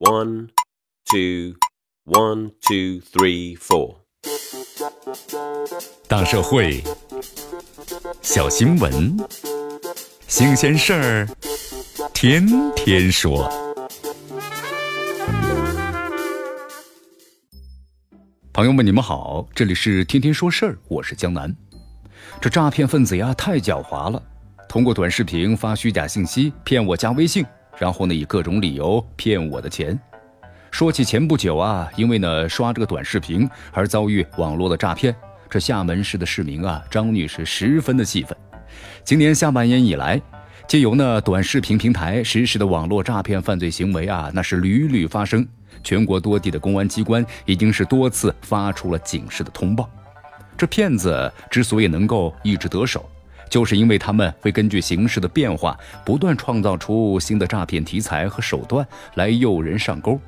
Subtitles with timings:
[0.00, 0.50] One,
[1.10, 1.56] two,
[2.04, 3.96] one, two, three, four.
[6.06, 6.84] 大社会，
[8.22, 9.16] 小新闻，
[10.28, 11.28] 新鲜事儿，
[12.14, 13.50] 天天说。
[18.52, 21.52] 朋友们，你们好，这里是天天说事儿，我是江南。
[22.40, 24.22] 这诈骗分子呀，太狡猾了，
[24.68, 27.44] 通过短视频发虚假信息骗我加微信，
[27.78, 29.98] 然后呢以各种理由骗我的钱。
[30.70, 35.14] 说起前不久啊，因为呢刷这个短视频而遭遇网络的诈骗，
[35.48, 38.36] 这厦门市的市民啊张女士十分的气愤。
[39.02, 40.20] 今年下半年以来，
[40.66, 45.46] 借由呢短视频平台实施的网络诈骗犯罪行为啊，那是屡屡发生。
[45.82, 49.88] 全国多地的公安机关已经是多次发出了警示的通报。
[50.56, 53.08] 这骗子之所以能够一直得手，
[53.48, 60.20] 就是因为他们会根据形势的变化，不断创造出新的诈骗题材和手段来诱人上钩。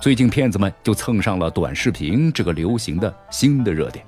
[0.00, 4.04] 最近，骗子们就蹭上了短视频这个流行的新的热点。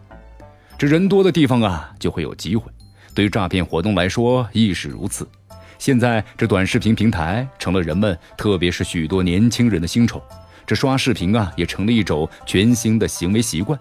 [0.78, 2.70] 这人多的地方啊，就会有机会。
[3.14, 5.26] 对于诈骗活动来说，亦是如此。
[5.78, 10.20] 现在，这短视频平台成了人们，特别是许多年轻人的新宠。
[10.66, 13.78] 这刷视频啊，也成了一种全新的行为习惯。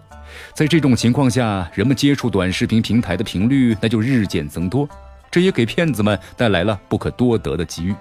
[0.54, 4.88] 在这种情况下，人们接触短视频平台的频率那就日渐增多，
[5.30, 7.94] 这也给骗子们带来了不可多得的机遇。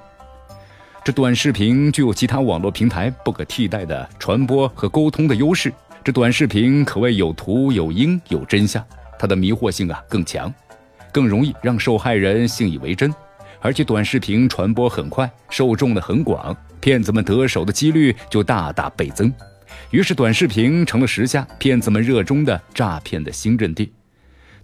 [1.03, 5.73] 这短视频具有其他网络平台不可替代的传播和沟通的优势。
[6.03, 8.83] 这短视频可谓有图有音有真相，
[9.17, 10.53] 它的迷惑性啊更强，
[11.11, 13.13] 更容易让受害人信以为真。
[13.65, 19.33] 而且短视频传播很快，受众的很广，骗子们得手的几率就大大倍增。
[19.89, 23.91] 于是，短视频成了时下骗子们热衷的诈骗的新阵地。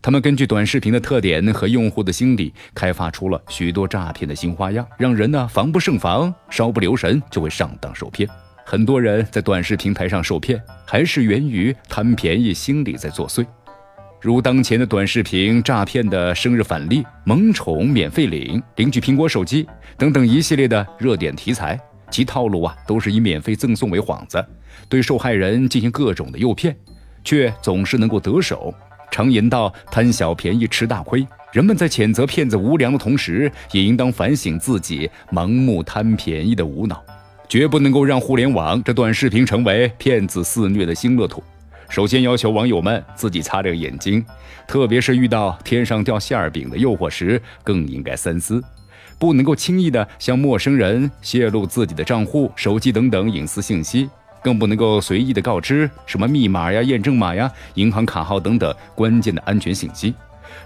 [0.04, 8.30] 他们根据短视频的特点和用户的心理，开发出了许多诈骗的新花样，让人呢防不胜防，稍不留神就会上当受骗。
[8.64, 13.44] 很多人在短视频平台上受骗，还是源于贪便宜心理在作祟。
[14.22, 21.80] 如当前的短视频诈骗的生日返利、萌宠免费领、领取苹果手机等等一系列的热点题材。
[22.12, 24.46] 其套路啊，都是以免费赠送为幌子，
[24.88, 26.76] 对受害人进行各种的诱骗，
[27.24, 28.72] 却总是能够得手。
[29.10, 37.04] 常言道：“贪小便宜吃大亏。”人们在谴责骗子无良的同时，也应当反省自己盲目贪便宜的无脑，
[37.50, 41.42] 绝不能够让互联网这短视频成为骗子肆虐的新乐土。
[41.92, 44.26] 首先要求网友们自己擦亮眼睛，
[44.66, 48.64] 特别是遇到天上掉馅儿饼的诱惑时，更应该三思。
[49.20, 54.10] 不能够轻易的向陌生人泄露自己的账户、手机等等隐私信息，
[54.42, 60.16] 更不能够随意的告知什么密码呀、验证码呀、银行卡号等等关键的安全信息，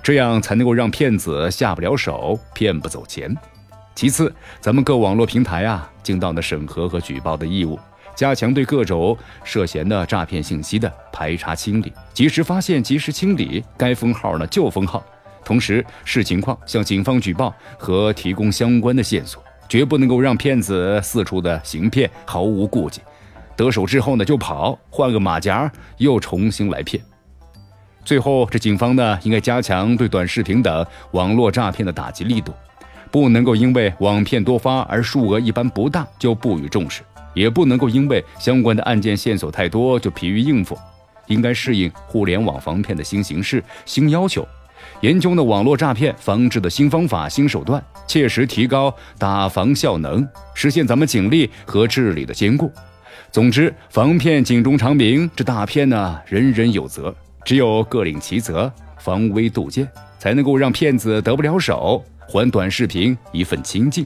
[0.04, 3.36] 这样才能够让骗子下不了手，骗不走钱。
[3.96, 4.32] 其次，
[4.62, 7.80] 咱们各网络平台啊，尽到的审核和举报的义务，
[8.16, 15.04] 加强对各种涉嫌的诈骗信息的排查清理，及时发现、及时清理，该封号呢就封号。
[15.44, 23.02] 同时视情况向警方举报和提供相关的线索，绝不能够让骗子四处的行骗，毫无顾忌。
[23.56, 27.02] 得手之后呢就跑，换个马甲又重新来骗。
[28.04, 32.52] 最后，这警方呢应该加强对短视频等网络诈骗的打击力度，
[33.12, 37.02] 不能够因为网骗多发而数额一般不大就不予重视，
[37.36, 40.76] 也不能够因为相关的案件线索太多就疲于应付，
[41.28, 44.48] 应该适应互联网防骗的新形势、新要求。
[45.02, 52.72] 研究呢网络诈骗防治的新方法、新手段，切实提高打防效能，实现咱们警力和治理的兼顾。
[53.32, 57.14] 总之，防骗警钟长鸣，这大骗呢人人有责，
[57.44, 64.06] 只有各领其责，防微杜渐，才能够让骗子得不了手，还短视频一份清净。